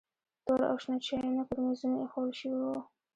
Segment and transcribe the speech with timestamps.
[0.45, 2.79] تور او شنه چایونه پر میزونو ایښودل شوي وو.